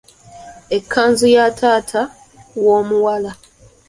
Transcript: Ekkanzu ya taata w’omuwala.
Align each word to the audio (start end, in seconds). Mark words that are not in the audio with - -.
Ekkanzu 0.77 1.27
ya 1.35 1.45
taata 1.59 2.01
w’omuwala. 2.65 3.31